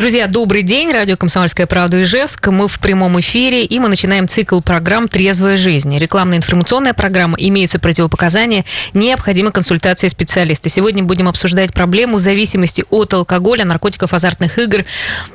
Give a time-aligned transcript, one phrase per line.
[0.00, 0.92] Друзья, добрый день.
[0.92, 2.46] Радио «Комсомольская правда» Ижевск.
[2.46, 5.98] Мы в прямом эфире, и мы начинаем цикл программ «Трезвая жизнь».
[5.98, 8.64] Рекламная информационная программа, имеются противопоказания,
[8.94, 10.68] необходима консультация специалиста.
[10.68, 14.84] Сегодня будем обсуждать проблему зависимости от алкоголя, наркотиков, азартных игр.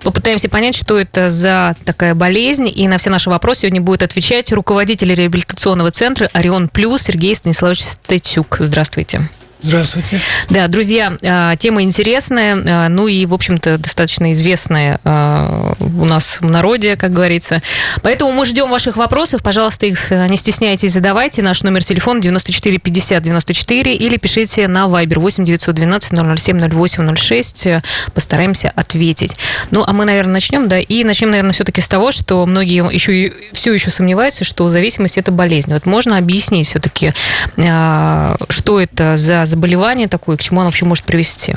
[0.01, 4.53] Попытаемся понять, что это за такая болезнь, и на все наши вопросы сегодня будет отвечать
[4.53, 8.55] руководитель реабилитационного центра «Орион Плюс» Сергей Станиславович Статюк.
[8.61, 9.29] Здравствуйте.
[9.63, 10.19] Здравствуйте.
[10.49, 16.39] Да, друзья, а, тема интересная, а, ну и, в общем-то, достаточно известная а, у нас
[16.41, 17.61] в народе, как говорится.
[18.01, 19.41] Поэтому мы ждем ваших вопросов.
[19.41, 21.41] Пожалуйста, их не стесняйтесь, задавайте.
[21.41, 27.67] Наш номер телефона 94 50 94 или пишите на Viber 8 912 007 08 06.
[28.13, 29.37] Постараемся ответить.
[29.71, 33.33] Ну, а мы, наверное, начнем, да, и начнем, наверное, все-таки с того, что многие еще
[33.53, 35.71] все еще сомневаются, что зависимость– это болезнь.
[35.71, 37.13] Вот можно объяснить все-таки,
[37.55, 41.53] что это за заболевание такое, к чему оно вообще может привести?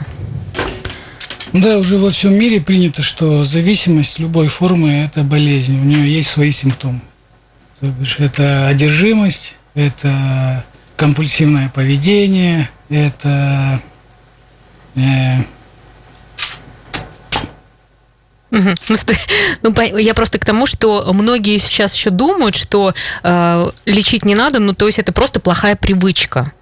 [1.52, 6.28] Да, уже во всем мире принято, что зависимость любой формы– это болезнь, у нее есть
[6.28, 7.00] свои симптомы.
[7.80, 10.64] То бишь, это одержимость, это
[10.96, 13.80] компульсивное поведение, это
[14.96, 15.36] э,
[18.50, 18.60] ну,
[19.62, 24.58] ну я просто к тому, что многие сейчас еще думают, что э, лечить не надо,
[24.58, 26.52] ну, то есть это просто плохая привычка.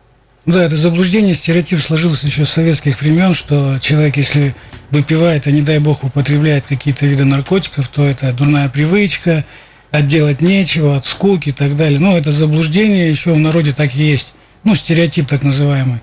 [0.46, 4.54] Да, это заблуждение, стереотип сложился еще с советских времен, что человек, если
[4.90, 9.46] выпивает, а не дай бог употребляет какие-то виды наркотиков, то это дурная привычка,
[9.90, 11.98] отделать нечего, от скуки и так далее.
[11.98, 14.34] Но это заблуждение еще в народе так и есть.
[14.64, 16.00] Ну, стереотип так называемый.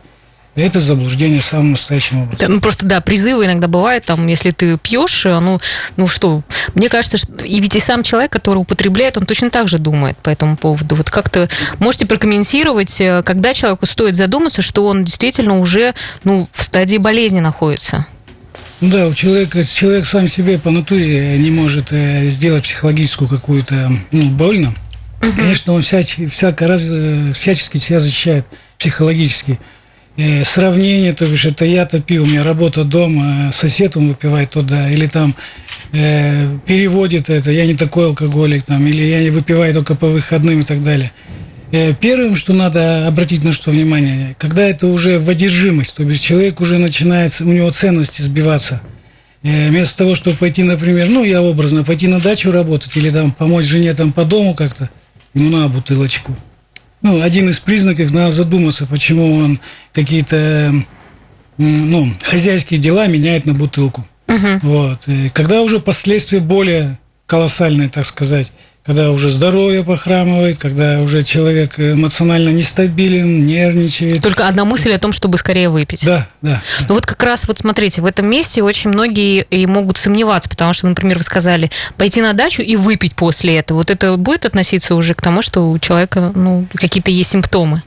[0.54, 2.40] Это заблуждение самым настоящим образом.
[2.40, 5.62] Да, ну просто да, призывы иногда бывают, там, если ты пьешь, э, ну,
[5.96, 6.42] ну что,
[6.76, 10.18] мне кажется, что и ведь и сам человек, который употребляет, он точно так же думает
[10.18, 10.96] по этому поводу.
[10.96, 11.48] Вот как-то
[11.80, 15.94] можете прокомментировать, э, когда человеку стоит задуматься, что он действительно уже
[16.26, 18.06] ну, в стадии болезни находится?
[18.82, 24.30] Да, у человека, человек сам себе по натуре не может э, сделать психологическую какую-то ну,
[24.32, 24.76] больно.
[25.22, 25.32] Угу.
[25.38, 26.82] Конечно, он всяч, всяко раз,
[27.34, 28.46] всячески себя защищает
[28.78, 29.58] психологически
[30.18, 34.90] э, сравнение, то бишь это я-то пью, у меня работа дома, сосед он выпивает туда,
[34.90, 35.36] или там
[35.92, 40.60] э, переводит это, я не такой алкоголик, там, или я не выпиваю только по выходным
[40.60, 41.12] и так далее.
[41.72, 46.20] Э, первым, что надо обратить на что внимание, когда это уже в одержимость, то бишь
[46.20, 48.82] человек уже начинает, у него ценности сбиваться.
[49.44, 53.32] Э, вместо того, чтобы пойти, например, ну, я образно, пойти на дачу работать или там
[53.32, 54.90] помочь жене там по дому как-то,
[55.34, 56.36] ему надо бутылочку–
[57.02, 59.60] ну, один из признаков, надо задуматься, почему он
[59.94, 60.74] какие-то
[61.58, 64.08] ну, хозяйские дела меняет на бутылку.
[64.28, 64.60] Угу.
[64.64, 65.08] Вот.
[65.08, 68.52] И когда уже последствия более колоссальные, так сказать,
[68.84, 74.24] когда уже здоровье похрамывает, когда уже человек эмоционально нестабилен, нервничает.
[74.24, 76.04] Только одна мысль о том, чтобы скорее выпить.
[76.04, 76.64] Да, да.
[76.88, 80.74] Ну вот как раз вот смотрите, в этом месте очень многие и могут сомневаться, потому
[80.74, 83.80] что, например, вы сказали, пойти на дачу и выпить после этого.
[83.80, 87.84] Вот это будет относиться уже к тому, что у человека ну, какие-то есть симптомы?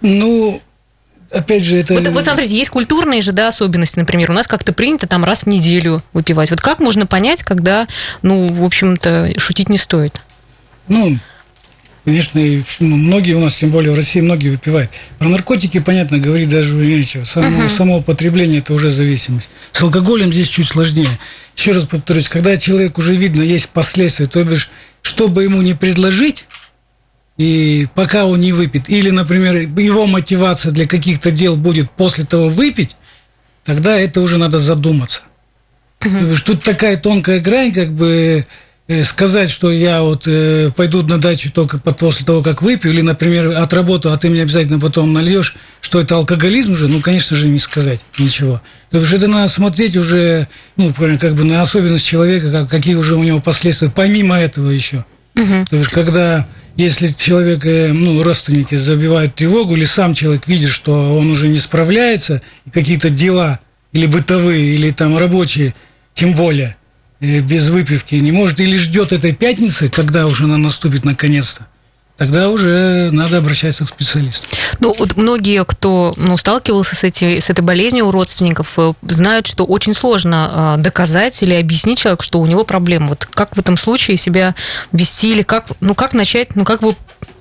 [0.00, 0.62] Ну,
[1.30, 1.92] опять же, это...
[1.92, 5.42] Вот, вот смотрите, есть культурные же да, особенности, например, у нас как-то принято там раз
[5.42, 6.50] в неделю выпивать.
[6.50, 7.86] Вот как можно понять, когда,
[8.22, 10.22] ну, в общем-то, шутить не стоит?
[10.88, 11.18] Ну,
[12.04, 14.90] конечно, и, многие у нас, тем более в России, многие выпивают.
[15.18, 17.24] Про наркотики, понятно, говорить даже нечего.
[17.24, 17.70] Само, uh-huh.
[17.70, 19.48] само употребление– это уже зависимость.
[19.72, 21.08] С алкоголем здесь чуть сложнее.
[21.56, 24.70] Еще раз повторюсь, когда человек уже видно, есть последствия, то бишь,
[25.02, 26.46] что бы ему не предложить,
[27.36, 32.48] и пока он не выпьет, или, например, его мотивация для каких-то дел будет после того
[32.48, 32.96] выпить,
[33.64, 35.20] тогда это уже надо задуматься.
[36.00, 36.40] Uh-huh.
[36.44, 38.46] Тут такая тонкая грань, как бы
[39.04, 43.58] сказать, что я вот э, пойду на дачу только после того, как выпью, или, например,
[43.58, 47.58] отработаю, а ты мне обязательно потом нальешь, что это алкоголизм уже, ну, конечно же, не
[47.58, 48.62] сказать ничего.
[48.90, 53.16] То есть это надо смотреть уже, ну, как бы на особенность человека, как, какие уже
[53.16, 55.04] у него последствия, помимо этого еще.
[55.36, 55.66] Угу.
[55.68, 61.14] То есть когда, если человек, э, ну, родственники забивают тревогу, или сам человек видит, что
[61.14, 62.40] он уже не справляется,
[62.72, 63.60] какие-то дела,
[63.92, 65.74] или бытовые, или там рабочие,
[66.14, 66.87] тем более, Э,
[67.20, 71.66] без выпивки не может или ждет этой пятницы, когда уже она наступит наконец-то,
[72.16, 74.48] тогда уже надо обращаться к специалисту.
[74.80, 79.46] Ну, вот многие, кто ну, сталкивался с, эти, с этой болезнью у родственников, э, знают,
[79.46, 83.08] что очень сложно э, доказать или объяснить человеку, что у него проблема.
[83.08, 84.54] Вот как в этом случае себя
[84.92, 86.94] вести или как, ну, как начать, ну, как вы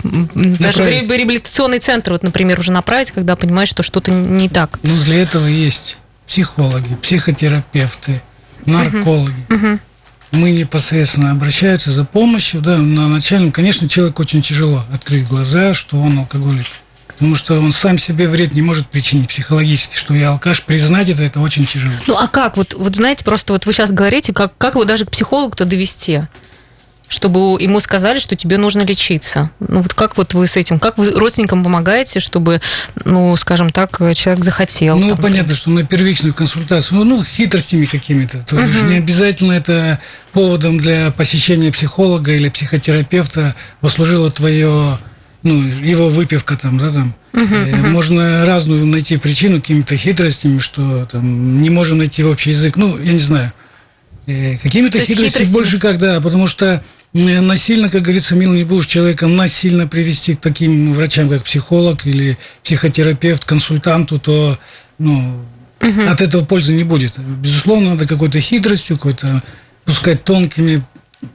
[0.03, 4.79] даже в реабилитационный центр, вот, например, уже направить, когда понимаешь, что что-то не так.
[4.83, 5.97] Ну, для этого есть
[6.27, 8.21] психологи, психотерапевты,
[8.67, 9.45] наркологи.
[9.49, 9.79] Угу.
[10.31, 15.97] Мы непосредственно обращаются за помощью, да, на начальном, конечно, человеку очень тяжело открыть глаза, что
[15.97, 16.65] он алкоголик.
[17.07, 21.23] Потому что он сам себе вред не может причинить психологически, что я алкаш, признать это,
[21.23, 21.93] это очень тяжело.
[22.05, 22.57] Ну а как?
[22.57, 26.21] Вот, вот знаете, просто вот вы сейчас говорите, как, как его даже к психологу-то довести?
[27.07, 29.49] Чтобы ему сказали, что тебе нужно лечиться.
[29.59, 32.61] Ну вот как вот вы с этим, как вы родственникам помогаете, чтобы,
[33.05, 34.97] ну, скажем так, человек захотел?
[34.97, 38.39] Ну, там, понятно, что на первичную консультацию, ну, ну хитростями какими-то.
[38.39, 38.89] То есть угу.
[38.89, 39.99] не обязательно это
[40.33, 44.97] поводом для посещения психолога или психотерапевта послужило твое,
[45.43, 47.15] ну, его выпивка там, да, там.
[47.33, 47.87] Угу, угу.
[47.89, 52.75] Можно разную найти причину какими-то хитростями, что там не можем найти общий язык.
[52.75, 53.53] Ну, я не знаю.
[54.27, 56.83] Э, какими-то хитростями, хитростями больше когда, потому что
[57.13, 62.37] насильно, как говорится, мил не будешь человека насильно привести к таким врачам, как психолог или
[62.63, 64.59] психотерапевт, консультанту, то
[64.99, 65.43] ну,
[65.81, 66.01] угу.
[66.01, 67.17] от этого пользы не будет.
[67.17, 69.41] Безусловно, надо какой-то хитростью, какой-то,
[69.85, 70.83] пускай тонкими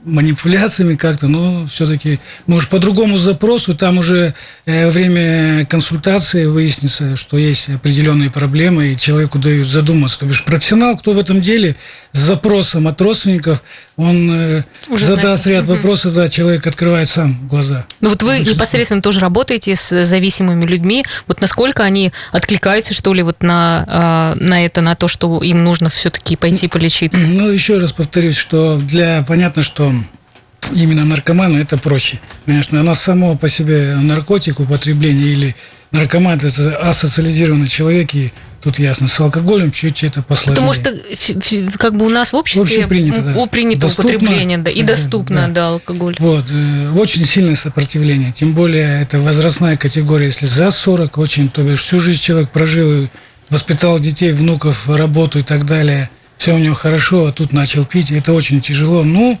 [0.05, 4.33] манипуляциями как-то, но все-таки, может, по другому запросу, там уже
[4.65, 10.19] э, время консультации выяснится, что есть определенные проблемы, и человеку дают задуматься.
[10.19, 11.75] То бишь профессионал, кто в этом деле,
[12.13, 13.61] с запросом от родственников,
[13.95, 15.59] он э, уже задаст знает.
[15.59, 17.85] ряд вопросов, да, человек открывает сам глаза.
[18.01, 23.21] Ну вот вы непосредственно тоже работаете с зависимыми людьми, вот насколько они откликаются, что ли,
[23.21, 27.19] вот на, а, на это, на то, что им нужно все-таки пойти полечиться?
[27.19, 29.93] Ну, еще раз повторюсь, что для, понятно, что
[30.73, 32.19] именно наркоману это проще.
[32.45, 35.55] Конечно, оно само по себе наркотик, употребление или
[35.91, 40.55] наркоман– это асоциализированный человек, и тут ясно, с алкоголем чуть это посложнее.
[40.55, 43.45] Потому что как бы у нас в обществе принято, да.
[43.47, 46.15] принято доступно, употребление, да, и доступно, да, да, алкоголь.
[46.19, 51.61] Вот, э, очень сильное сопротивление, тем более это возрастная категория, если за 40 очень, то
[51.61, 53.09] бишь всю жизнь человек прожил,
[53.49, 58.11] воспитал детей, внуков, работу и так далее, все у него хорошо, а тут начал пить,
[58.11, 59.03] это очень тяжело.
[59.03, 59.39] Ну,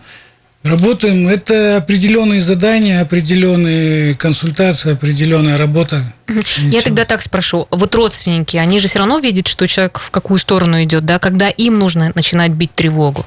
[0.63, 1.27] Работаем.
[1.27, 6.13] Это определенные задания, определенные консультации, определенная работа.
[6.57, 7.67] Я тогда так спрошу.
[7.69, 11.49] Вот родственники, они же все равно видят, что человек в какую сторону идет, да, когда
[11.49, 13.25] им нужно начинать бить тревогу.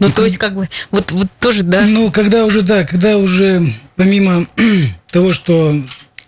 [0.00, 1.82] Ну, то есть, как бы, вот, вот тоже, да?
[1.86, 3.62] Ну, когда уже, да, когда уже,
[3.94, 4.48] помимо
[5.12, 5.80] того, что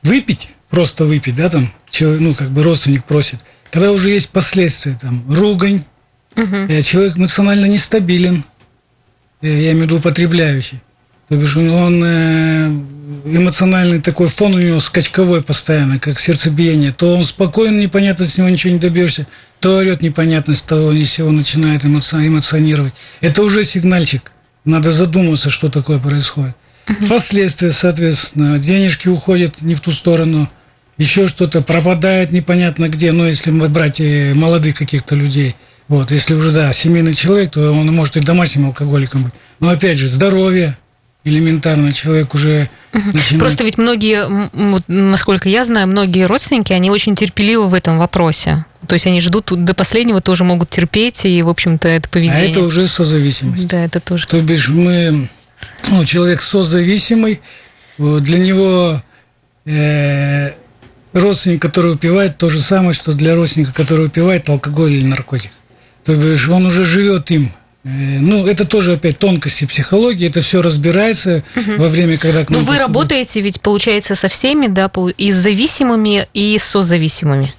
[0.04, 3.40] выпить, просто выпить, да, там, человек, ну, как бы родственник просит,
[3.72, 5.82] когда уже есть последствия, там, ругань,
[6.36, 6.68] угу.
[6.84, 8.44] человек эмоционально нестабилен,
[9.48, 10.80] я имею в виду употребляющий.
[11.28, 12.68] То бишь он э,
[13.24, 16.92] эмоциональный такой фон у него скачковой постоянно, как сердцебиение.
[16.92, 19.26] То он спокоен, непонятно, с него ничего не добьешься,
[19.60, 22.92] то орет непонятно, с того ни сего начинает эмоционировать.
[23.20, 24.32] Это уже сигнальчик.
[24.64, 26.54] Надо задуматься, что такое происходит.
[27.08, 30.50] Последствия, соответственно, денежки уходят не в ту сторону,
[30.98, 35.56] еще что-то пропадает непонятно где, но если мы брать молодых каких-то людей–
[35.88, 39.34] вот, если уже, да, семейный человек, то он может и домашним алкоголиком быть.
[39.60, 40.76] Но опять же, здоровье,
[41.24, 43.38] элементарно человек уже начинает...
[43.38, 48.64] Просто ведь многие, вот, насколько я знаю, многие родственники, они очень терпеливы в этом вопросе.
[48.86, 52.48] То есть они ждут до последнего, тоже могут терпеть, и, в общем-то, это поведение.
[52.48, 53.66] А это уже созависимость.
[53.68, 54.26] Да, это тоже.
[54.26, 55.28] То бишь мы,
[55.88, 57.40] ну, человек созависимый,
[57.96, 59.02] для него
[59.64, 60.50] э,
[61.14, 65.50] родственник, который выпивает, то же самое, что для родственника, который выпивает алкоголь или наркотик.
[66.04, 67.50] То бишь он уже живет им.
[67.84, 67.88] Э,
[68.20, 71.76] ну, это тоже опять тонкости психологии, это все разбирается угу.
[71.78, 72.60] во время, когда к нам.
[72.60, 77.52] Ну, вы работаете ведь, получается, со всеми, да, и с зависимыми, и созависимыми.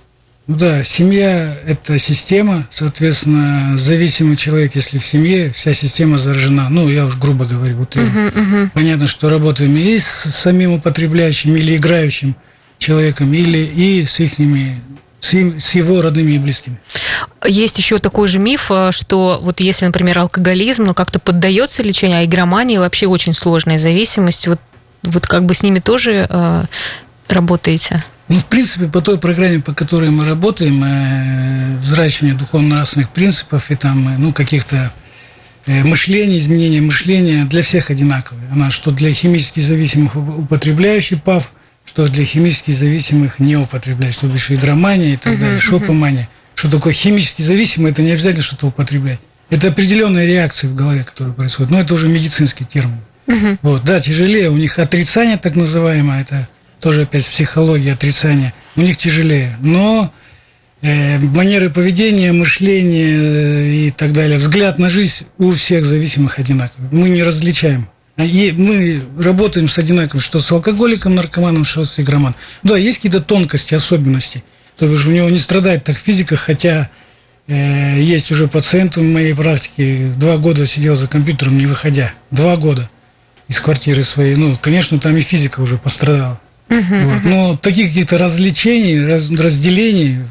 [0.48, 6.70] Ну да, семья– это система, соответственно, зависимый человек, если в семье, вся система заражена.
[6.70, 7.78] Ну, я уж грубо говорю.
[7.78, 8.70] Вот uh-huh, uh-huh.
[8.76, 12.36] Понятно, что работаем и с самим употребляющим или играющим
[12.78, 14.38] человеком, или и с их
[15.26, 16.78] с его родными и близкими.
[17.46, 22.20] Есть еще такой же миф, э, что вот если, например, алкоголизм, ну как-то поддается лечению,
[22.20, 24.48] а игромания вообще очень сложная зависимость.
[24.48, 24.60] Вот,
[25.04, 26.64] вот как бы с ними тоже э,
[27.28, 28.04] работаете?
[28.28, 33.76] Ну, в принципе, по той программе, по которой мы работаем, э, взращивание духовно-нравственных принципов и
[33.76, 34.92] там, э, ну, каких-то
[35.68, 38.50] э, мышления, изменения мышления для всех одинаковые.
[38.52, 41.52] Она что для химически зависимых употребляющих ПАВ,
[41.86, 46.24] что для химически зависимых не употребляют, что бишь игромания и так uh-huh, далее, шопомания.
[46.24, 46.56] Uh-huh.
[46.56, 49.20] Что такое химически зависимый, это не обязательно что-то употреблять.
[49.50, 51.72] Это определенные реакции в голове, которые происходят.
[51.72, 53.00] Но это уже медицинский термин.
[53.28, 53.58] Uh-huh.
[53.62, 54.50] Вот, да, тяжелее.
[54.50, 56.48] У них отрицание так называемое, это
[56.80, 58.54] тоже опять психология отрицания.
[58.76, 59.56] У них тяжелее.
[59.62, 60.12] Но
[60.82, 66.90] э, манеры поведения, мышления э, и так далее, взгляд на жизнь у всех зависимых одинаковый.
[66.92, 67.90] Мы не различаем.
[68.18, 72.36] И мы работаем с одинаковым, что с алкоголиком, наркоманом, что с игроманом.
[72.64, 74.44] Да, есть какие-то тонкости, особенности.
[74.78, 76.90] То есть у него не страдает так физика, хотя
[77.48, 82.14] э, есть уже пациент в моей практике, два года сидел за компьютером, не выходя.
[82.32, 82.90] Два года
[83.50, 84.36] из квартиры своей.
[84.36, 86.40] Ну, конечно, там и физика уже пострадала.
[86.70, 87.24] Угу, вот.
[87.26, 90.22] Но таких каких-то развлечений, раз, разделений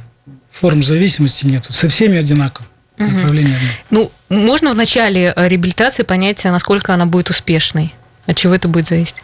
[0.51, 1.67] форм зависимости нет.
[1.71, 2.67] Со всеми одинаково.
[2.97, 3.59] Направление.
[3.91, 7.93] Ну, можно в начале э, реабилитации понять, насколько она будет успешной?
[8.27, 9.17] От чего это будет зависеть?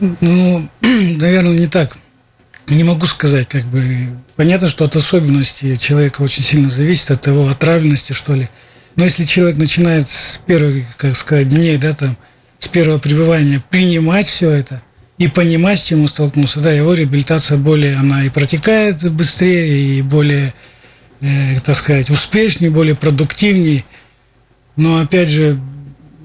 [0.00, 1.96] Ну, наверное, не так.
[2.68, 4.08] Не могу сказать, как бы.
[4.36, 8.48] Понятно, что от особенностей человека очень сильно зависит, от его отравленности, что ли.
[8.94, 12.16] Но если человек начинает с первых, как сказать, дней, да, там,
[12.58, 14.82] с первого пребывания принимать все это
[15.18, 20.02] и понимать, с чем он столкнулся, да, его реабилитация более, она и протекает быстрее, и
[20.02, 20.52] более,
[21.20, 23.84] э, так сказать, успешнее, более продуктивнее.
[24.76, 25.58] Но, опять же,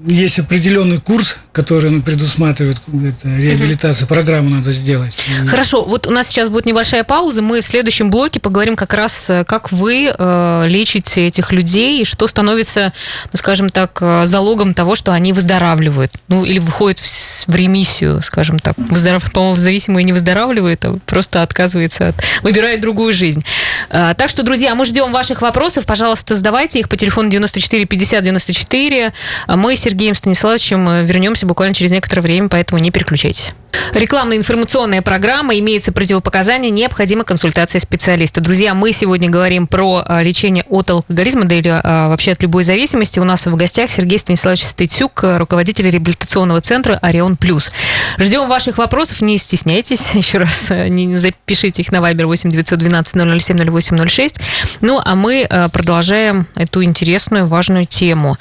[0.06, 4.14] есть определенный курс, который он предусматривает, это, реабилитация, угу.
[4.14, 5.16] программу надо сделать.
[5.46, 9.30] Хорошо, вот у нас сейчас будет небольшая пауза, мы в следующем блоке поговорим как раз,
[9.30, 12.92] э, как вы э, лечите этих людей, и что становится,
[13.32, 18.20] ну, скажем так, э, залогом того, что они выздоравливают, ну, или выходят в, в ремиссию,
[18.22, 18.74] скажем так.
[18.76, 19.30] Выздоров...
[19.30, 22.16] По-моему, зависимые не выздоравливают, а просто отказывается от...
[22.42, 23.44] выбирает другую жизнь.
[23.90, 28.24] Э, так что, друзья, мы ждем ваших вопросов, пожалуйста, задавайте их по телефону 94 50
[28.24, 29.12] 94.
[29.46, 33.52] Мы с Сергеем Станиславовичем э, вернемся вернемся буквально через некоторое время, поэтому не переключайтесь.
[33.92, 38.40] Рекламная информационная программа, имеется противопоказания, необходима консультация специалиста.
[38.40, 42.62] Друзья, мы сегодня говорим про а, лечение от алкоголизма, да или а, вообще от любой
[42.62, 43.18] зависимости.
[43.18, 47.70] У нас в гостях Сергей Станиславович Стыцюк, руководитель реабилитационного центра «Орион Плюс».
[48.18, 50.14] Ждем ваших вопросов, не стесняйтесь.
[50.14, 54.40] Еще раз э, не запишите их на Viber 8 912 007 0806.
[54.80, 58.36] Ну, а мы продолжаем эту интересную, важную тему.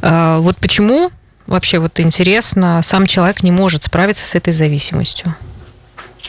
[0.00, 1.10] Вот почему
[1.46, 5.34] вообще вот интересно, сам человек не может справиться с этой зависимостью?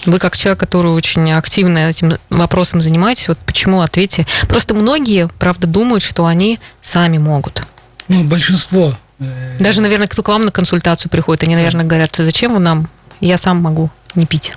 [0.05, 4.25] Вы как человек, который очень активно этим вопросом занимаетесь, вот почему ответьте?
[4.50, 7.63] Просто многие, правда, думают, что они сами могут.
[8.10, 8.98] Ну, большинство.
[9.20, 12.89] Э, Даже, наверное, кто к вам на консультацию приходит, они, наверное, говорят, зачем вы нам?
[13.22, 14.53] Я сам могу не пить.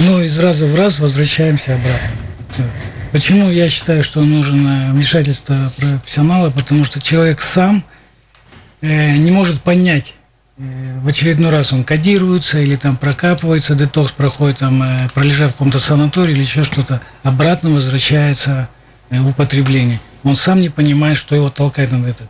[0.00, 2.10] Ну, из раза в раз возвращаемся обратно.
[3.12, 6.50] Почему я считаю, что нужно вмешательство профессионала?
[6.50, 7.84] Потому что человек сам–
[8.86, 10.14] не может понять,
[10.56, 15.54] э, в очередной раз он кодируется или там прокапывается, детокс проходит, там, э, пролежав в
[15.54, 18.68] каком-то санатории или еще что-то, обратно возвращается
[19.10, 20.00] в употребление.
[20.22, 22.24] Он сам не понимает, что его толкает на это.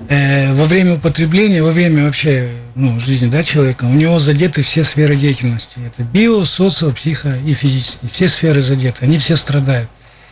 [0.00, 5.14] Во время употребления, во время вообще ну, жизни да, человека, у него задеты все сферы
[5.16, 5.78] деятельности.
[5.86, 8.10] Это био, социо, психо и физические.
[8.10, 9.88] Все сферы задеты, они все страдают.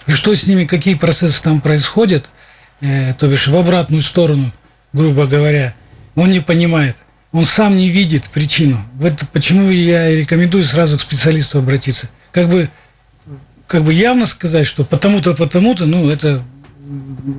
[0.07, 2.29] И что с ними, какие процессы там происходят,
[2.81, 4.51] то бишь в обратную сторону–
[4.93, 5.75] грубо говоря,
[6.15, 6.97] он не понимает.
[7.33, 8.85] Он сам не видит причину.
[8.95, 12.11] Вот почему я рекомендую сразу к специалисту обратиться.
[12.31, 12.69] Как бы,
[13.67, 16.43] как бы явно сказать, что потому-то, потому-то, ну, это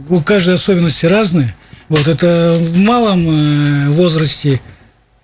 [0.09, 1.53] у каждой особенности разные.
[1.89, 4.61] Вот это в малом э, возрасте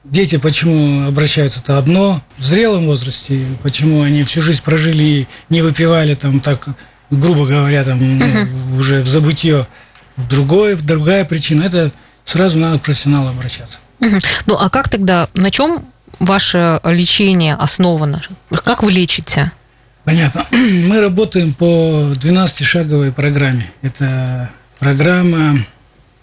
[0.03, 6.15] дети почему обращаются-то одно, в зрелом возрасте, почему они всю жизнь прожили и не выпивали
[6.15, 6.67] там так,
[7.09, 8.77] грубо говоря, там uh-huh.
[8.77, 9.67] уже в забытье.
[10.29, 11.91] Другое, другая причина– это
[12.29, 13.77] сразу надо к профессионалу обращаться.
[14.45, 15.85] Ну, а как тогда, на чем
[16.19, 18.21] ваше лечение основано?
[18.63, 19.51] Как вы лечите?
[20.03, 20.45] Понятно.
[20.51, 23.69] Мы работаем по 12-шаговой программе.
[23.81, 25.57] Это программа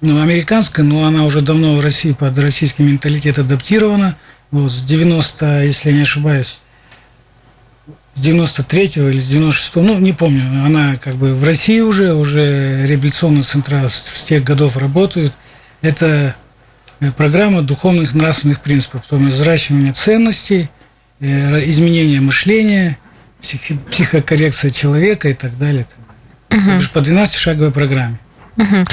[0.01, 4.17] ну, американская, но она уже давно в России под российский менталитет адаптирована.
[4.51, 6.59] Вот, с 90, если я не ошибаюсь,
[8.15, 12.87] с 93-го или с 96-го, ну, не помню, она как бы в России уже, уже
[12.87, 15.33] реабилитационные центра с тех годов работают–
[15.83, 16.35] это
[17.01, 20.71] э, программа духовных нравственных принципов, то есть взращивание ценностей,
[21.21, 22.99] э, изменение мышления,
[23.41, 25.87] психокоррекция человека и так далее.
[26.51, 26.81] Угу.
[26.93, 28.19] По 12-шаговой программе.
[28.57, 28.85] Угу.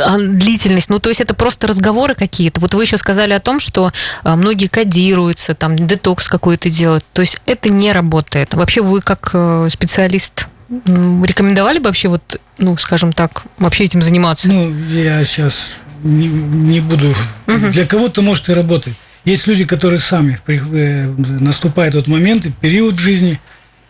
[0.00, 2.60] А длительность, ну то есть это просто разговоры какие-то.
[2.60, 3.92] Вот вы еще сказали о том, что
[4.24, 7.04] а, многие кодируются, там детокс какой-то делают.
[7.12, 8.54] То есть это не работает.
[8.54, 14.48] Вообще вы как э, специалист рекомендовали бы вообще вот, ну, скажем так, вообще этим заниматься?
[14.48, 17.10] Ну, я сейчас не, не буду.
[17.46, 17.68] Угу.
[17.72, 18.94] Для кого-то может и работать.
[19.24, 21.06] Есть люди, которые сами э,
[21.40, 23.40] наступает тот момент, период в жизни,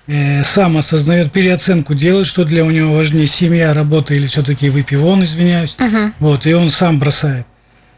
[0.06, 5.24] э, сам осознает переоценку делает, что для у него важнее семья, работа или все-таки выпивон,
[5.24, 5.76] извиняюсь.
[5.78, 6.12] Угу.
[6.20, 7.46] Вот, и он сам бросает.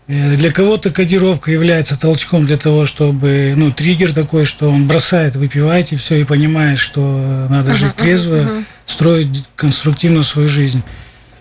[0.08, 5.36] Э, для кого-то кодировка является толчком для того, чтобы, ну, триггер такой, что он бросает
[5.36, 8.64] выпивать и все, и понимает, что надо uh-huh, жить трезво, uh-huh.
[8.86, 10.82] строить конструктивно свою жизнь.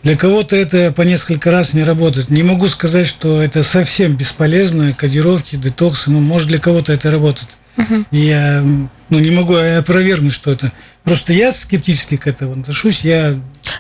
[0.04, 2.30] Для кого-то это по несколько раз не работает.
[2.30, 6.10] Не могу сказать, что это совсем бесполезно, кодировки, детоксы.
[6.10, 7.50] Ну, может, для кого-то это работает.
[7.78, 8.06] Угу.
[8.12, 8.64] Я
[9.10, 10.72] ну, не могу опровергнуть, что это.
[11.04, 13.02] Просто я скептически к этому отношусь.
[13.02, 13.36] Я...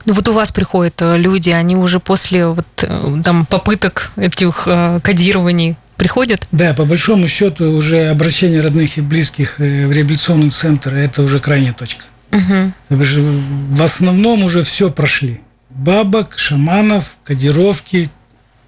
[0.05, 4.63] Ну вот у вас приходят э, люди, они уже после вот, э, там, попыток этих
[4.65, 6.47] э, кодирований приходят?
[6.51, 11.73] Да, по большому счету уже обращение родных и близких в реабилитационный центр– это уже крайняя
[11.73, 12.05] точка.
[12.31, 12.73] Угу.
[12.89, 15.41] В основном уже все прошли.
[15.77, 18.09] Бабок, шаманов, кодировки,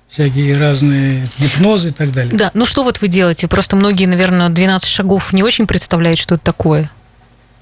[0.07, 2.35] всякие разные гипнозы и так далее.
[2.35, 3.47] Да, ну что вот вы делаете?
[3.47, 6.89] Просто многие, наверное, 12 шагов не очень представляют, что это такое.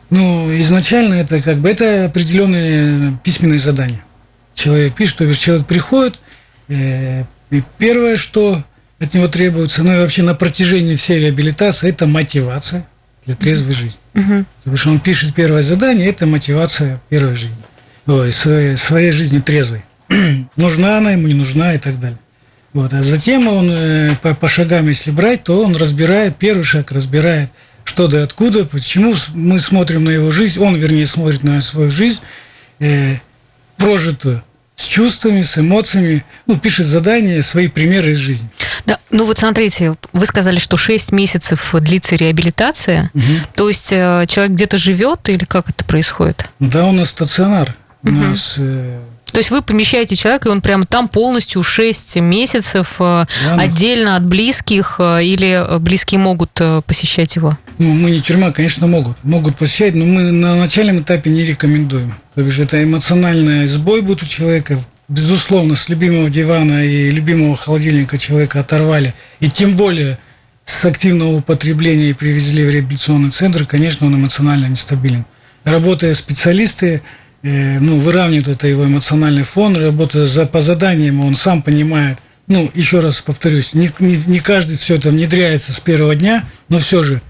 [0.09, 4.03] Ну, изначально это как бы это определенные письменные задания.
[4.53, 6.19] Человек пишет, то есть человек приходит,
[6.69, 8.63] э, и первое, что
[8.99, 12.87] от него требуется, ну и вообще на протяжении всей реабилитации, это мотивация
[13.25, 13.99] для трезвой жизни.
[14.15, 14.45] Угу.
[14.59, 17.57] Потому что он пишет первое задание, это мотивация первой жизни.
[18.07, 19.83] Ой, своей, своей жизни трезвой.
[20.55, 22.17] нужна она ему, не нужна и так далее.
[22.73, 22.93] Вот.
[22.93, 27.49] А затем он э, по, по шагам, если брать, то он разбирает, первый шаг разбирает,
[27.83, 32.19] что да откуда, почему мы смотрим на его жизнь, он, вернее, смотрит на свою жизнь,
[32.79, 33.15] э,
[33.77, 34.43] прожитую,
[34.75, 38.47] с чувствами, с эмоциями, ну, пишет задания, свои примеры из жизни.
[38.85, 43.23] Да, ну вот смотрите, вы сказали, что 6 месяцев длится реабилитация, угу.
[43.55, 46.49] то есть э, человек где-то живет или как это происходит?
[46.59, 47.75] Да, у нас стационар,
[48.07, 48.23] у угу.
[48.27, 48.55] нас...
[48.57, 48.99] Э,
[49.31, 53.61] то есть вы помещаете человека, и он прямо там полностью 6 месяцев да, э, ну,
[53.61, 56.51] отдельно от близких, э, или близкие могут
[56.85, 57.57] посещать его?
[57.77, 59.23] Ну, мы не тюрьма, конечно, могут.
[59.23, 62.15] Могут посещать, но мы на начальном этапе не рекомендуем.
[62.35, 64.79] То есть это эмоциональный сбой будет у человека.
[65.07, 69.13] Безусловно, с любимого дивана и любимого холодильника человека оторвали.
[69.39, 70.17] И тем более
[70.67, 75.25] с активного употребления и привезли в реабилитационный центр, конечно, он эмоционально нестабилен.
[75.63, 77.01] Работая специалисты,
[77.43, 82.17] ну, выравнивает это его эмоциональный фон, работая за, по заданиям, он сам понимает.
[82.47, 86.79] Ну, еще раз повторюсь, не, не, не каждый все это внедряется с первого дня, но
[86.79, 87.21] все же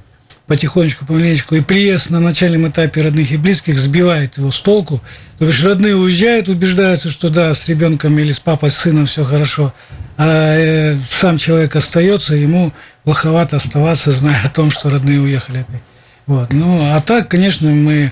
[0.48, 1.56] потихонечку, помаленечку.
[1.56, 5.02] И приезд на начальном этапе родных и близких сбивает его с толку.
[5.38, 9.24] То есть родные уезжают, убеждаются, что да, с ребенком или с папой, с сыном все
[9.24, 9.74] хорошо.
[10.18, 12.72] А э, сам человек остается, ему
[13.04, 15.66] плоховато оставаться, зная о том, что родные уехали.
[16.26, 16.52] Вот.
[16.52, 18.12] Ну, а так, конечно, мы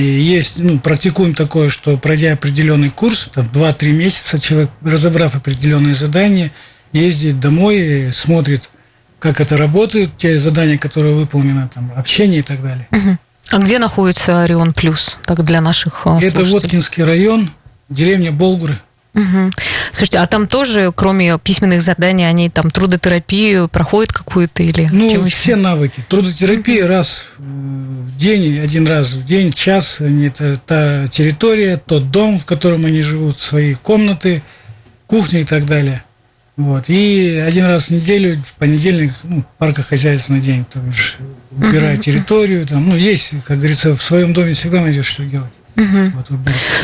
[0.00, 6.52] есть, ну, практикуем такое, что пройдя определенный курс, там 2-3 месяца, человек, разобрав определенные задания,
[6.92, 8.70] ездит домой, смотрит,
[9.18, 12.88] как это работает, те задания, которые выполнены, там, общение и так далее.
[13.50, 17.50] А где находится Орион Плюс, так для наших а, Это Воткинский район,
[17.88, 18.78] деревня Болгуры.
[19.14, 19.50] Угу.
[19.92, 24.88] Слушайте, а там тоже, кроме письменных заданий, они там трудотерапию проходят какую-то или?
[24.90, 26.04] Ну, все навыки.
[26.08, 30.00] Трудотерапия раз в день, один раз в день, час.
[30.00, 34.42] Это та территория, тот дом, в котором они живут, свои комнаты,
[35.06, 36.02] кухня и так далее.
[36.56, 36.88] Вот.
[36.88, 41.16] И один раз в неделю, в понедельник, ну, паркохозяйственный день, то бишь,
[41.50, 42.66] убирая территорию.
[42.66, 45.50] Там, ну, есть, как говорится, в своем доме всегда найдешь, что делать.
[45.76, 46.12] Угу.
[46.14, 46.26] Вот,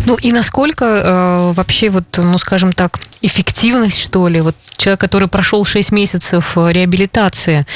[0.07, 5.29] ну и насколько э, вообще вот, ну скажем так, эффективность что ли, вот человек, который
[5.29, 7.67] прошел 6 месяцев э, реабилитации,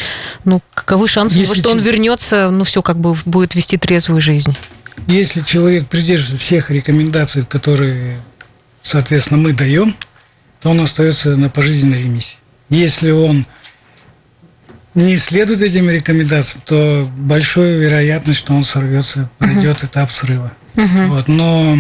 [0.45, 4.57] ну каковы шансы, Если что он вернется, ну все как бы будет вести трезвую жизнь?
[5.07, 8.21] Если человек придерживается всех рекомендаций, которые,
[8.83, 9.95] соответственно, мы даем,
[10.61, 12.37] то он остается на пожизненной ремиссии.
[12.71, 13.45] Если он
[14.95, 19.87] не следует этим рекомендациям, то большая вероятность, что он сорвется, пройдет угу.
[19.87, 20.53] этап срыва.
[20.77, 21.07] Угу.
[21.09, 21.77] Вот, но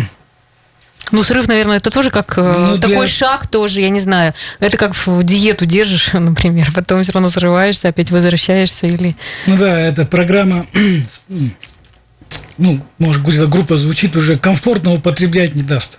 [1.12, 3.08] ну, срыв, наверное, это тоже как э, ну, такой для...
[3.08, 4.32] шаг тоже, я не знаю.
[4.60, 9.14] Это как в диету держишь, например, потом все равно срываешься, опять возвращаешься или...
[9.46, 10.66] Ну да, эта программа,
[12.56, 15.98] ну, может, где-то группа звучит, уже комфортно употреблять не даст.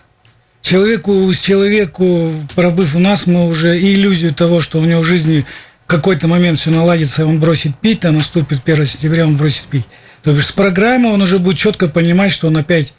[0.62, 5.46] Человеку, человеку, пробыв у нас, мы уже иллюзию того, что у него в жизни
[5.86, 9.86] в какой-то момент все наладится, он бросит пить, а наступит 1 сентября, он бросит пить.
[10.24, 12.94] То есть с программы он уже будет четко понимать, что он опять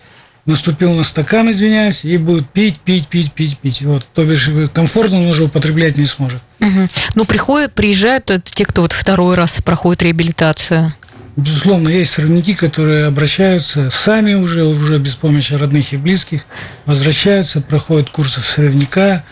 [0.45, 3.81] наступил на стакан, извиняюсь, и будет пить, пить, пить, пить, пить.
[3.81, 6.43] Вот, то бишь комфортно он уже употреблять не сможет.
[6.61, 6.89] Угу.
[7.15, 10.93] Ну, приходят, приезжают это те, кто вот второй раз проходит реабилитацию.
[11.37, 16.43] Безусловно, есть сорняки, которые обращаются сами уже, уже без помощи родных и близких,
[16.85, 19.25] возвращаются, проходят курсы сорняка,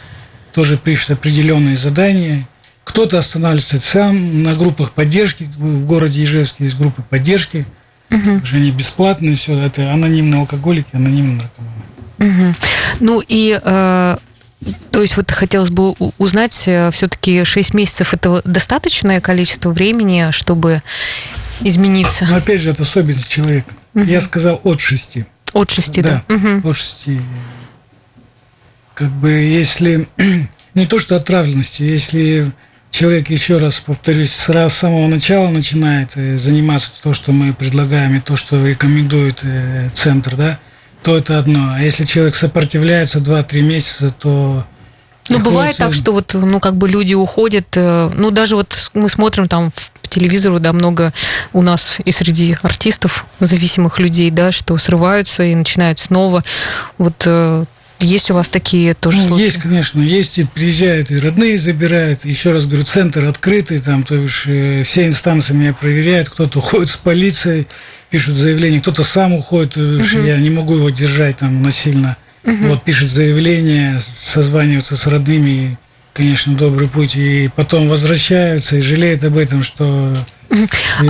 [0.54, 2.48] тоже пишут определенные задания.
[2.84, 5.44] Кто-то останавливается сам на группах поддержки.
[5.44, 7.66] В городе Ижевске есть группы поддержки–
[8.12, 8.42] Угу.
[8.42, 11.82] Уже они бесплатные, все это анонимные алкоголики, анонимные наркоманы.
[12.18, 12.54] Угу.
[13.00, 14.16] Ну и э,
[14.90, 20.82] то есть вот хотелось бы узнать, э, все-таки 6 месяцев это достаточное количество времени, чтобы
[21.60, 22.26] измениться?
[22.26, 23.72] Но опять же, это особенность человека.
[23.94, 24.04] Угу.
[24.04, 25.18] Я сказал от 6.
[25.52, 26.24] От 6, да.
[26.28, 26.34] да.
[26.34, 26.70] Угу.
[26.70, 27.06] От 6.
[28.94, 30.06] Как бы если
[30.74, 32.52] не то, что отравленности, если
[32.92, 38.20] человек, еще раз повторюсь, с самого начала начинает э, заниматься то, что мы предлагаем, и
[38.20, 40.58] то, что рекомендует э, центр, да,
[41.02, 41.72] то это одно.
[41.74, 44.64] А если человек сопротивляется 2-3 месяца, то
[45.28, 49.08] Ну, бывает так, что вот, ну, как бы люди уходят, э, ну, даже вот мы
[49.08, 51.14] смотрим там по телевизору, да, много
[51.54, 56.44] у нас и среди артистов зависимых людей, да, что срываются и начинают снова.
[56.98, 57.26] Вот
[58.02, 59.44] есть у вас такие тоже ну, случаи?
[59.46, 60.38] Есть, конечно, есть.
[60.38, 62.24] И приезжают и родные забирают.
[62.24, 66.28] Еще раз говорю, центр открытый, там, то есть э, все инстанции меня проверяют.
[66.28, 67.66] Кто-то уходит с полицией,
[68.10, 70.22] пишут заявление, кто-то сам уходит, угу.
[70.22, 72.16] я не могу его держать там насильно.
[72.44, 72.68] Угу.
[72.68, 75.78] Вот пишет заявление, созваниваются с родными,
[76.12, 80.16] конечно, добрый путь, и потом возвращаются и жалеют об этом, что...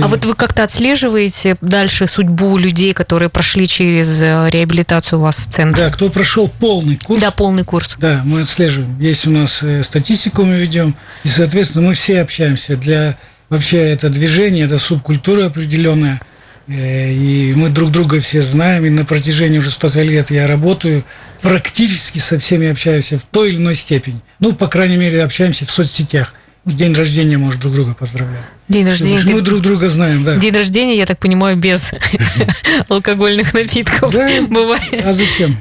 [0.01, 5.39] А вот вы как-то отслеживаете дальше судьбу людей, которые прошли через э, реабилитацию у вас
[5.39, 5.83] в центре?
[5.83, 7.21] Да, кто прошел полный курс.
[7.21, 7.95] Да, полный курс.
[7.99, 8.99] Да, мы отслеживаем.
[8.99, 12.77] Есть у нас э, статистику мы ведем, и, соответственно, мы все общаемся.
[12.77, 13.17] Для
[13.49, 16.21] вообще это движение, это субкультура определенная–
[16.67, 21.03] Э, и мы друг друга все знаем, и на протяжении уже столько лет я работаю,
[21.41, 24.21] практически со всеми общаюсь в той или иной степени.
[24.39, 26.33] Ну, по крайней мере, общаемся в соцсетях.
[26.65, 28.45] День рождения, может, друг друга поздравляем.
[28.69, 29.21] День рождения.
[29.33, 30.37] Мы друг друга знаем, да.
[30.37, 31.93] День рождения, я так понимаю, без
[32.87, 34.13] алкогольных напитков.
[34.13, 35.03] Да, бывает.
[35.05, 35.57] А зачем?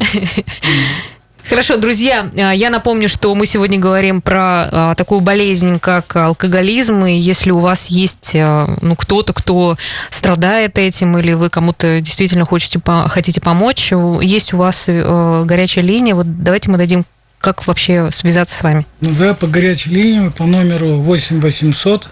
[1.49, 7.05] Хорошо, друзья, а, я напомню, что мы сегодня говорим про а, такую болезнь, как алкоголизм,
[7.05, 9.77] и если у вас есть а, ну, кто-то, кто
[10.09, 16.43] страдает этим, или вы кому-то действительно хотите, хотите помочь, есть у вас горячая линия, вот
[16.43, 17.05] давайте мы дадим
[17.43, 18.87] как вообще связаться с вами?
[19.03, 22.09] Ну да, по горячей линии по номеру 8 800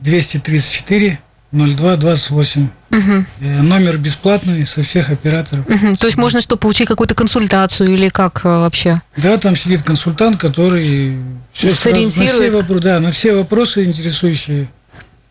[0.00, 1.18] 234
[1.52, 2.68] 0228.
[2.90, 3.24] Угу.
[3.40, 5.66] Номер бесплатный со всех операторов.
[5.66, 5.94] Угу.
[5.96, 8.96] То есть можно что, получить какую-то консультацию или как э, вообще?
[9.16, 11.16] Да, там сидит консультант, который
[11.52, 12.32] все сориентирует.
[12.32, 14.68] на все, вопросы, да, на все вопросы интересующие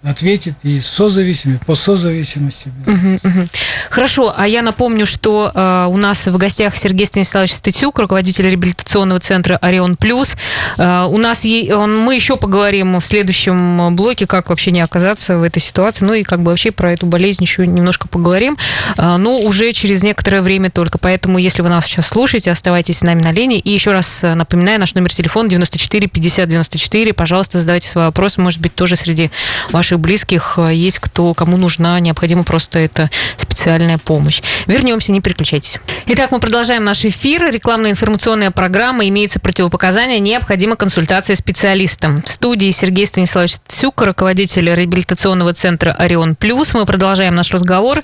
[0.03, 2.71] ответит и созависимый, по созависимости.
[2.85, 3.47] Угу, угу.
[3.89, 9.21] Хорошо, а я напомню, что э, у нас в гостях Сергей Станиславович Статюк, руководитель реабилитационного
[9.21, 10.35] центра «Орион Плюс».
[10.77, 15.37] Э, у нас е- он, мы еще поговорим в следующем блоке, как вообще не оказаться
[15.37, 18.57] в этой ситуации, ну и как бы вообще про эту болезнь еще немножко поговорим,
[18.97, 20.97] э, но уже через некоторое время только.
[20.97, 23.59] Поэтому, если вы нас сейчас слушаете, оставайтесь с нами на линии.
[23.59, 27.13] И еще раз напоминаю, наш номер телефона 94 50 94.
[27.13, 29.31] Пожалуйста, задавайте свои вопросы, может быть, тоже среди
[29.71, 34.41] ваших ваших близких э, есть кто, кому нужна необходима просто эта специальная помощь.
[34.67, 35.79] Вернемся, не переключайтесь.
[36.07, 37.51] Итак, мы продолжаем наш эфир.
[37.51, 39.07] Рекламная информационная программа.
[39.07, 40.19] Имеются противопоказания.
[40.19, 42.21] Необходима консультация специалистом.
[42.23, 46.73] В студии Сергей Станиславович Цюк, руководитель реабилитационного центра «Орион Плюс».
[46.73, 48.01] Мы продолжаем наш разговор.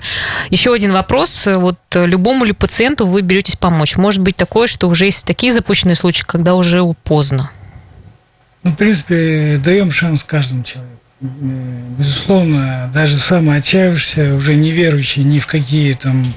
[0.50, 1.42] Еще один вопрос.
[1.46, 3.96] Вот любому ли пациенту вы беретесь помочь?
[3.96, 7.50] Может быть такое, что уже есть такие запущенные случаи, когда уже поздно?
[8.62, 15.38] Ну, в принципе, даем шанс каждому человеку безусловно, даже самый отчаявшийся, уже не верующий ни
[15.38, 16.32] в какие там,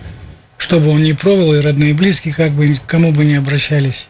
[0.58, 4.08] что бы он ни пробовал, и родные и близкие, как бы, кому бы ни обращались.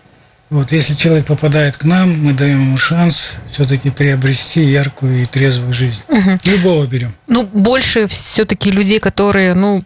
[0.49, 5.73] Вот, если человек попадает к нам, мы даем ему шанс все-таки приобрести яркую и трезвую
[5.73, 5.99] жизнь.
[6.09, 6.39] Угу.
[6.43, 7.13] Любого берем.
[7.27, 9.83] Ну, больше все-таки людей, которые, ну,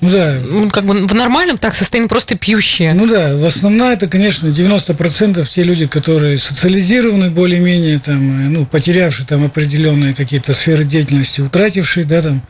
[0.00, 0.38] ну да.
[0.42, 2.94] Ну, как бы в нормальном так состоянии просто пьющие.
[2.94, 8.66] Ну да, в основном это, конечно, 90% те люди, которые социализированы более-менее, там, э, ну,
[8.66, 12.42] потерявшие там определенные какие-то сферы деятельности, утратившие, да, там,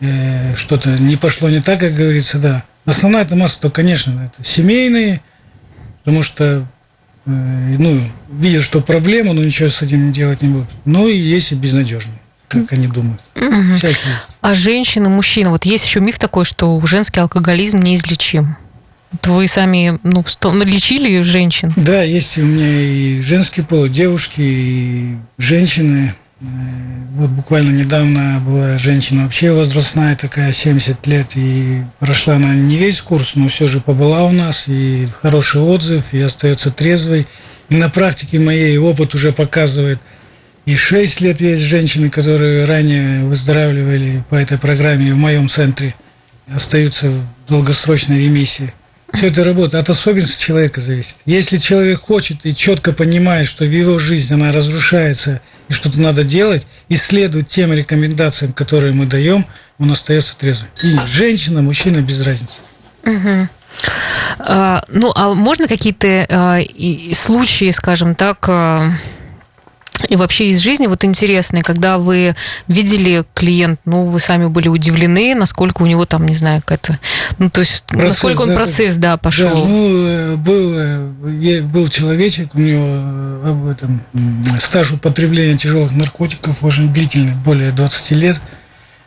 [0.00, 2.64] э, что-то не пошло не так, как говорится, да.
[2.84, 5.20] Основная это масса, то, конечно, это семейные,
[6.04, 6.66] потому что,
[7.26, 10.68] э, ну, видят, что проблема, но ничего с этим делать не будут.
[10.84, 13.20] Ну и есть и безнадежные как они думают.
[13.34, 13.76] Угу.
[13.76, 14.20] Всякие.
[14.40, 18.56] А женщины, мужчины, вот есть еще миф такой, что женский алкоголизм неизлечим.
[19.12, 20.24] Вот вы сами ну,
[20.64, 21.72] лечили женщин?
[21.76, 26.14] Да, есть у меня и женский пол, девушки, и женщины.
[26.40, 26.44] Э,
[27.12, 33.00] вот буквально недавно была женщина вообще возрастная, такая, 70 лет, и прошла она не весь
[33.00, 37.26] курс, но все же побыла у нас, и хороший отзыв, и остается трезвой.
[37.68, 40.00] И на практике моей опыт уже показывает–
[40.66, 45.94] и 6 лет есть женщины, которые ранее выздоравливали по этой программе в моем центре,
[46.52, 48.74] остаются в долгосрочной ремиссии.
[49.12, 51.18] Все это работает, от особенностей человека зависит.
[51.24, 56.24] Если человек хочет и четко понимает, что в его жизни она разрушается и что-то надо
[56.24, 59.46] делать, и следует тем рекомендациям, которые мы даем,
[59.78, 60.68] он остается трезвым.
[60.82, 62.58] И женщина, мужчина без разницы.
[64.38, 66.60] А, ну, а можно какие-то а,
[67.14, 68.90] случаи, скажем так, а
[70.08, 72.34] и вообще из жизни вот интересные, когда вы
[72.68, 76.98] видели клиент, ну, вы сами были удивлены, насколько у него там, не знаю, какая-то,
[77.38, 79.54] ну, то есть, процесс, насколько он да, процесс, да, пошел.
[79.54, 84.02] Да, ну, э, был, э, был человечек, у него э, об этом
[84.60, 88.40] стаж употребления тяжелых наркотиков очень длительный, более 20 лет.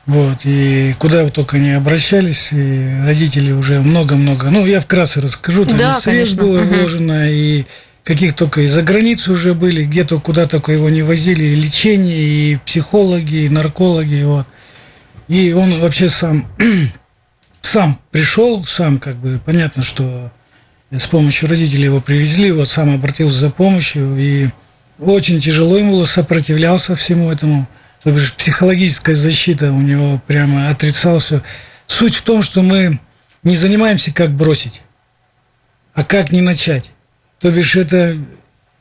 [0.05, 5.65] Вот, и куда вы только не обращались, и родители уже много-много, ну, я вкратце расскажу,
[5.65, 6.67] там да, и средств было угу.
[6.67, 7.65] вложено, и
[8.09, 12.17] каких только и за границу уже были, где-то куда только его не возили, и лечение,
[12.17, 14.47] и психологи, и наркологи, вот.
[15.27, 16.51] И он вообще сам,
[17.61, 20.31] сам пришел, сам как бы, понятно, что
[20.89, 24.49] с помощью родителей его привезли, вот сам обратился за помощью, и
[24.97, 27.67] очень тяжело ему сопротивлялся всему этому.
[28.01, 31.43] То есть психологическая защита у него прямо отрицал все.
[31.85, 32.99] Суть в том, что мы
[33.43, 34.81] не занимаемся, как бросить,
[35.93, 36.89] а как не начать.
[37.39, 38.17] То бишь это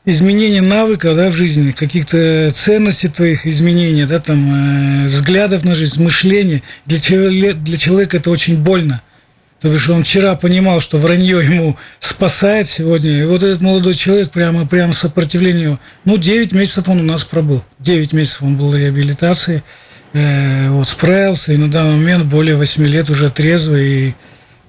[0.04, 6.02] изменение навыков да, в жизни, каких-то ценностей твоих, изменения, да, там, э, взглядов на жизнь,
[6.02, 6.62] мышления.
[6.86, 9.02] Для человека, для человека это очень больно.
[9.60, 13.22] То бишь он вчера понимал, что вранье ему спасает сегодня.
[13.22, 15.80] И вот этот молодой человек прямо, прямо сопротивлению.
[16.04, 17.64] Ну, 9 месяцев он у нас пробыл.
[17.80, 19.62] 9 месяцев он был в реабилитации.
[20.12, 21.52] Э, вот справился.
[21.52, 24.14] И на данный момент более 8 лет уже трезвый и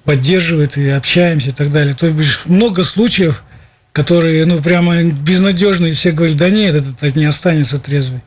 [0.04, 1.94] поддерживает, и общаемся и так далее.
[1.94, 3.44] То бишь много случаев,
[3.92, 5.92] которые, ну, прямо безнадежные.
[5.92, 8.20] Все говорят, да нет, этот не останется трезвый.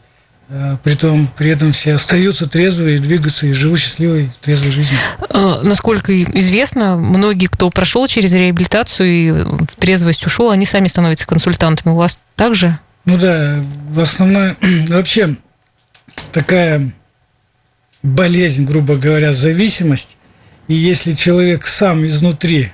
[0.50, 5.00] Э, Притом, при этом все остаются трезвые, двигаются и живут счастливой, трезвой жизнью.
[5.30, 11.28] Э, насколько известно, многие, кто прошел через реабилитацию и в трезвость ушел, они сами становятся
[11.28, 11.94] консультантами.
[11.94, 12.78] У вас также?
[13.06, 14.58] Ну да, в основном
[14.90, 15.36] вообще
[16.34, 16.92] такая
[18.02, 20.18] болезнь, грубо говоря, зависимость.
[20.68, 22.74] И если человек сам изнутри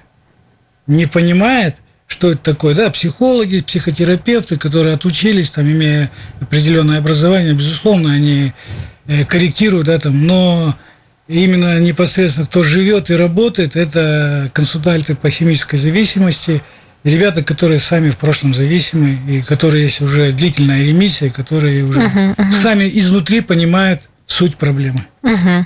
[0.88, 1.76] не понимает–
[2.10, 2.76] что это такое.
[2.76, 6.10] Да, психологи, психотерапевты, которые отучились, там, имея
[6.42, 8.52] определенное образование, безусловно, они
[9.08, 10.76] э, корректируют, да, там, но
[11.28, 16.62] именно непосредственно кто живет и работает, это консультанты по химической зависимости,
[17.04, 22.36] ребята, которые сами в прошлом зависимы, и которые есть уже длительная ремиссия, которые уже uh-huh,
[22.36, 22.62] uh-huh.
[22.62, 25.06] сами изнутри понимают суть проблемы.
[25.22, 25.64] Uh-huh.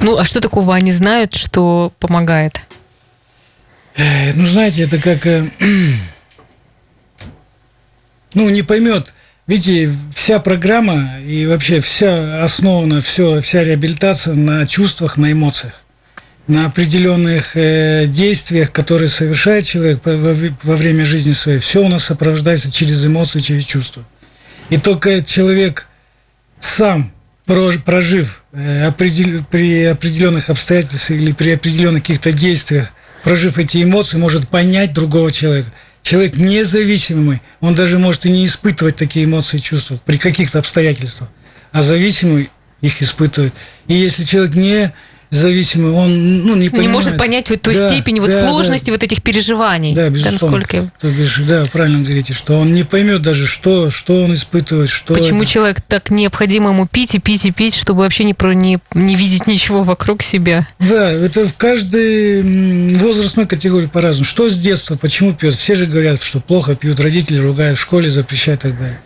[0.00, 2.62] Ну, а что такого они знают, что помогает?
[3.96, 5.26] Э, ну, знаете, это как...
[5.26, 5.48] Э,
[8.34, 9.12] ну, не поймет.
[9.46, 15.82] Видите, вся программа и вообще вся основана, все, вся реабилитация на чувствах, на эмоциях,
[16.46, 21.58] на определенных э, действиях, которые совершает человек во, во время жизни своей.
[21.58, 24.04] Все у нас сопровождается через эмоции, через чувства.
[24.70, 25.88] И только человек
[26.60, 27.12] сам,
[27.44, 34.48] прожив э, определ, при определенных обстоятельствах или при определенных каких-то действиях, прожив эти эмоции, может
[34.48, 35.72] понять другого человека.
[36.02, 41.30] Человек независимый, он даже может и не испытывать такие эмоции и чувства при каких-то обстоятельствах,
[41.70, 43.54] а зависимый их испытывает.
[43.86, 44.92] И если человек не
[45.32, 46.10] зависимый, он
[46.44, 46.72] ну, не понимает.
[46.72, 48.92] Не может понять вот ту да, степень вот да, сложности да.
[48.92, 49.94] вот этих переживаний.
[49.94, 50.58] Да, безусловно.
[50.58, 50.92] Насколько...
[51.00, 55.14] То бишь, да, правильно говорите, что он не поймет даже, что, что он испытывает, что
[55.14, 55.50] Почему это.
[55.50, 59.16] человек так необходимо ему пить и пить и пить, чтобы вообще не, про, не, не
[59.16, 60.68] видеть ничего вокруг себя?
[60.78, 62.42] Да, это в каждой
[62.98, 64.26] возрастной категории по-разному.
[64.26, 65.54] Что с детства, почему пьет?
[65.54, 69.00] Все же говорят, что плохо пьют, родители ругают, в школе запрещают и так далее.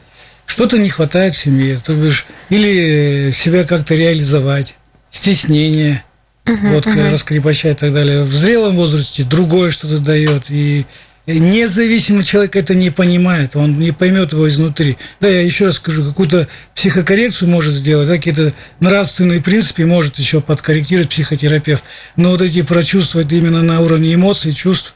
[0.45, 4.75] Что-то не хватает в семье, то бишь, или себя как-то реализовать,
[5.13, 6.03] стеснение–
[6.47, 8.23] угу, водка раскрепощает и так далее.
[8.23, 10.51] В зрелом возрасте другое что-то дает.
[10.51, 10.87] И
[11.27, 14.97] независимый человек это не понимает, он не поймет его изнутри.
[15.21, 20.41] Да, я еще раз скажу, какую-то психокоррекцию может сделать, да, какие-то нравственные принципы может еще
[20.41, 21.83] подкорректировать психотерапевт.
[22.17, 24.95] Но вот эти прочувствовать именно на уровне эмоций, чувств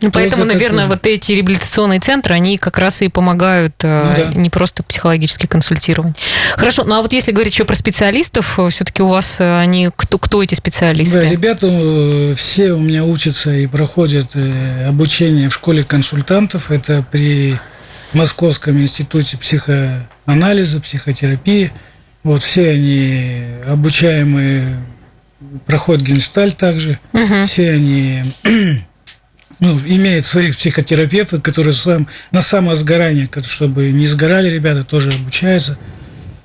[0.00, 4.40] ну, поэтому, наверное, вот эти реабилитационные центры, они как раз и помогают э, ну, да.
[4.40, 6.16] не просто психологически консультировать.
[6.54, 9.90] Хорошо, ну а вот если говорить еще про специалистов, э, все-таки у вас э, они
[9.94, 11.20] кто, кто эти специалисты?
[11.20, 14.32] Да, ребята все у меня учатся и проходят
[14.86, 16.70] обучение в школе консультантов.
[16.70, 17.58] Это при
[18.12, 21.72] Московском институте психоанализа, психотерапии.
[22.22, 24.76] Вот все они обучаемые,
[25.66, 26.98] проходят геншталь также.
[27.12, 27.44] Угу.
[27.44, 28.22] Все они
[29.60, 35.78] ну, имеет своих психотерапевтов, которые сам, на самосгорание, чтобы не сгорали ребята, тоже обучаются.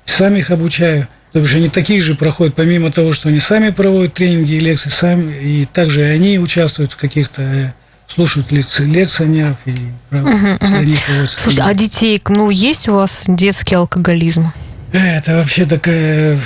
[0.04, 1.08] Сам их обучаю.
[1.32, 4.90] То есть они такие же проходят, помимо того, что они сами проводят тренинги и лекции,
[4.90, 7.72] сами, и также они участвуют в каких-то э,
[8.06, 9.70] слушают лекции лекционеров и
[10.10, 11.28] uh-huh, uh-huh.
[11.36, 14.52] Слушай, а детей, ну, есть у вас детский алкоголизм?
[14.92, 16.38] Это вообще такая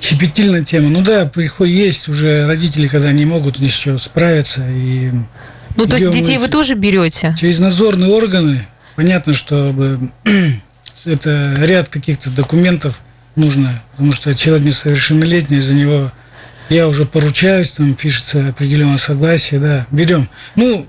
[0.00, 0.90] щепетильная тема.
[0.90, 5.10] Ну да, приходит, есть уже родители, когда не могут ни с чем справиться, и
[5.76, 7.34] ну, то есть детей вы тоже берете?
[7.38, 8.66] Через надзорные органы.
[8.96, 9.74] Понятно, что
[11.04, 13.00] это ряд каких-то документов
[13.34, 16.12] нужно, потому что человек несовершеннолетний, за него
[16.68, 20.28] я уже поручаюсь, там пишется определенное согласие, да, берем.
[20.54, 20.86] Ну,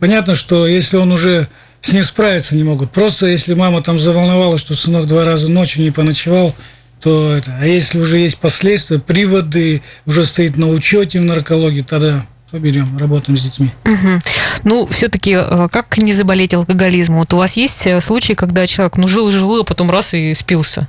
[0.00, 1.48] понятно, что если он уже
[1.80, 2.90] с ним справиться не могут.
[2.90, 6.54] Просто если мама там заволновалась, что сынок два раза ночью не поночевал,
[7.00, 7.56] то это.
[7.60, 12.96] А если уже есть последствия, приводы, уже стоит на учете в наркологии, тогда то берем,
[12.96, 13.70] работаем с детьми.
[13.84, 14.20] Угу.
[14.64, 17.18] Ну, все-таки, э, как не заболеть алкоголизмом?
[17.18, 20.88] Вот у вас есть э, случаи, когда человек, ну, жил-жил, а потом раз и спился?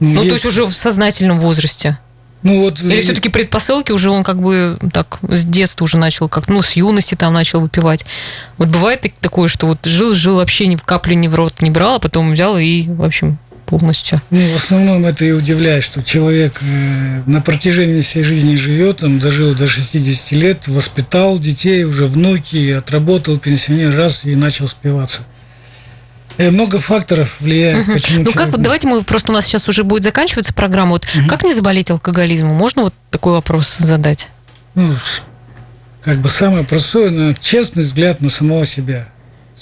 [0.00, 0.28] Ну, ну есть.
[0.28, 1.98] то есть уже в сознательном возрасте?
[2.42, 2.80] Ну, вот...
[2.82, 6.72] Или все-таки предпосылки уже он как бы так с детства уже начал, как, ну, с
[6.72, 8.04] юности там начал выпивать.
[8.58, 11.96] Вот бывает такое, что вот жил-жил, вообще ни в каплю ни в рот не брал,
[11.96, 14.20] а потом взял и, в общем, полностью.
[14.30, 19.18] Ну, в основном это и удивляет, что человек э, на протяжении всей жизни живет, он
[19.18, 25.22] дожил до 60 лет, воспитал детей, уже внуки, отработал пенсионер раз и начал спиваться.
[26.36, 27.86] Э, много факторов влияет.
[27.86, 27.92] Угу.
[27.92, 30.92] Почему ну как вот давайте мы просто у нас сейчас уже будет заканчиваться программа.
[30.92, 31.28] Вот угу.
[31.28, 32.54] как не заболеть алкоголизмом?
[32.54, 34.28] Можно вот такой вопрос задать?
[34.74, 34.96] Ну,
[36.02, 39.08] как бы самое простое, на честный взгляд на самого себя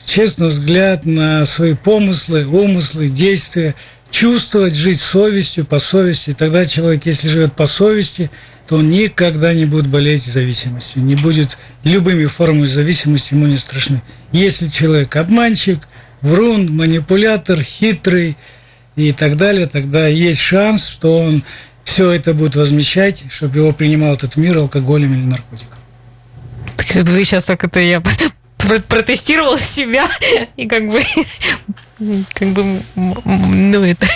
[0.04, 3.74] честный взгляд на свои помыслы, умыслы, действия,
[4.10, 6.30] чувствовать, жить совестью, по совести.
[6.30, 8.30] И тогда человек, если живет по совести,
[8.68, 14.02] то он никогда не будет болеть зависимостью, не будет любыми формами зависимости ему не страшны.
[14.30, 15.88] Если человек обманщик,
[16.20, 18.36] врун, манипулятор, хитрый
[18.94, 21.42] и так далее, тогда есть шанс, что он
[21.84, 25.78] все это будет возмещать, чтобы его принимал этот мир алкоголем или наркотиком.
[26.94, 28.02] Вы сейчас так это я
[28.88, 30.06] протестировал себя
[30.56, 31.02] и как бы
[32.34, 34.06] как бы, ну это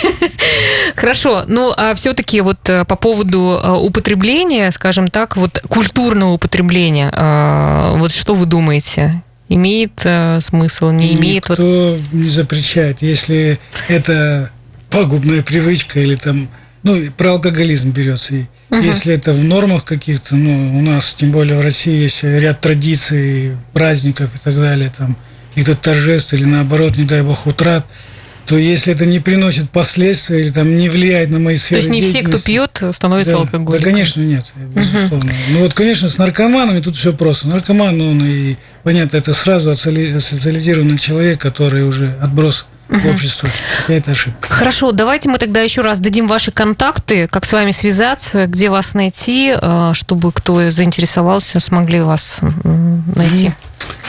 [0.95, 1.43] хорошо.
[1.47, 7.97] Ну а все-таки вот э, по поводу э, употребления, скажем так, вот культурного употребления, э,
[7.97, 9.23] вот что вы думаете?
[9.49, 10.05] Имеет
[10.43, 11.49] смысл, не имеет?
[11.49, 12.01] Никто вот...
[12.11, 14.51] не запрещает, если это
[14.89, 16.49] пагубная привычка или там
[16.87, 18.35] ну, про алкоголизм берется.
[18.35, 18.81] И угу.
[18.81, 23.57] Если это в нормах каких-то, ну, у нас, тем более в России, есть ряд традиций,
[23.73, 25.15] праздников и так далее, там,
[25.49, 27.85] каких-то торжеств или наоборот, не дай бог, утрат,
[28.47, 31.89] то если это не приносит последствий или там не влияет на мои сферы То есть
[31.89, 33.83] не все, кто пьет, становятся да, алкоголиком?
[33.83, 35.31] Да, конечно, нет, безусловно.
[35.31, 35.51] Угу.
[35.51, 37.49] Ну вот, конечно, с наркоманами тут все просто.
[37.49, 43.09] Наркоман, он и, понятно, это сразу социализированный человек, который уже отброс угу.
[43.09, 43.49] общества.
[43.87, 44.53] Это ошибка.
[44.53, 48.93] Хорошо, давайте мы тогда еще раз дадим ваши контакты, как с вами связаться, где вас
[48.93, 52.39] найти, э, чтобы кто заинтересовался, смогли вас
[53.15, 53.51] найти.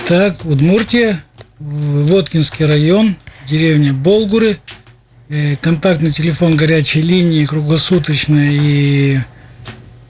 [0.07, 1.23] Так, Удмуртия,
[1.59, 3.17] Воткинский район,
[3.49, 4.59] деревня Болгуры,
[5.29, 9.19] э, контактный телефон горячей линии круглосуточно и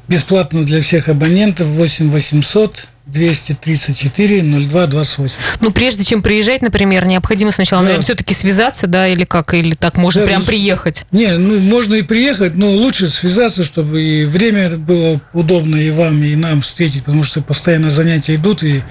[0.09, 5.35] бесплатно для всех абонентов 8 800 234 02 28.
[5.61, 7.87] Ну, прежде чем приезжать, например, необходимо сначала, да.
[7.87, 11.07] наверное, все-таки связаться, да, или как, или так, можно да, прям приехать?
[11.11, 16.23] Не, ну, можно и приехать, но лучше связаться, чтобы и время было удобно и вам,
[16.23, 18.83] и нам встретить, потому что постоянно занятия идут, и,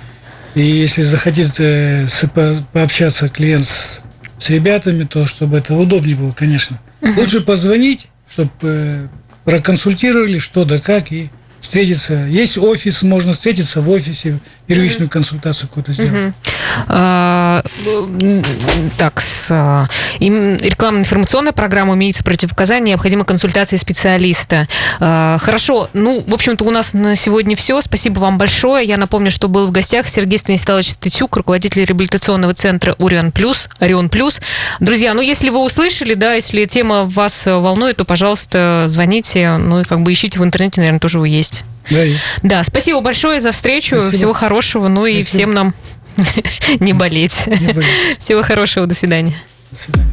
[0.55, 4.01] и если захотит э, по, пообщаться клиент с,
[4.39, 6.79] с ребятами, то чтобы это удобнее было, конечно.
[7.01, 7.19] Угу.
[7.19, 9.07] Лучше позвонить, чтобы э,
[9.45, 11.29] проконсультировали, что да как, и
[11.67, 12.13] встретиться.
[12.29, 16.33] Есть офис, можно встретиться в офисе, первичную консультацию какую-то сделать.
[16.87, 17.61] А,
[18.97, 19.87] так, а,
[20.19, 24.67] рекламно-информационная программа имеется противопоказания, необходима консультация специалиста.
[25.01, 27.81] А, хорошо, ну, в общем-то, у нас на сегодня все.
[27.81, 28.87] Спасибо вам большое.
[28.87, 34.07] Я напомню, что был в гостях Сергей Станиславович Статюк, руководитель реабилитационного центра Орион Плюс, Орион
[34.07, 34.39] Плюс.
[34.79, 39.83] Друзья, ну, если вы услышали, да, если тема вас волнует, то, пожалуйста, звоните, ну, и
[39.83, 41.89] как бы ищите в интернете, наверное, тоже вы есть есть.
[41.89, 42.23] Да, есть.
[42.43, 43.97] Да, спасибо большое за встречу.
[43.97, 44.17] Спасибо.
[44.17, 44.87] Всего хорошего.
[44.87, 45.37] Ну и спасибо.
[45.37, 45.73] всем нам
[46.79, 47.47] не болеть.
[47.47, 48.19] Не болеть.
[48.19, 48.87] Всего хорошего.
[48.87, 49.35] До свидания.
[49.71, 50.11] До свидания.